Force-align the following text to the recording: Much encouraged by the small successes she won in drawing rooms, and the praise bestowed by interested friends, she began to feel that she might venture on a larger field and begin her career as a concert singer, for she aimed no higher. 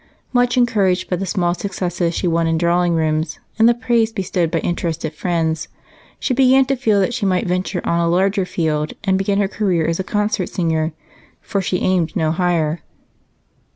Much 0.33 0.57
encouraged 0.57 1.07
by 1.11 1.15
the 1.15 1.27
small 1.27 1.53
successes 1.53 2.15
she 2.15 2.27
won 2.27 2.47
in 2.47 2.57
drawing 2.57 2.95
rooms, 2.95 3.39
and 3.59 3.69
the 3.69 3.73
praise 3.75 4.11
bestowed 4.11 4.49
by 4.49 4.57
interested 4.61 5.13
friends, 5.13 5.67
she 6.19 6.33
began 6.33 6.65
to 6.65 6.75
feel 6.75 6.99
that 6.99 7.13
she 7.13 7.23
might 7.23 7.45
venture 7.45 7.85
on 7.85 7.99
a 7.99 8.07
larger 8.09 8.43
field 8.43 8.93
and 9.03 9.15
begin 9.15 9.37
her 9.37 9.47
career 9.47 9.85
as 9.85 9.99
a 9.99 10.03
concert 10.03 10.49
singer, 10.49 10.91
for 11.39 11.61
she 11.61 11.77
aimed 11.81 12.15
no 12.15 12.31
higher. 12.31 12.79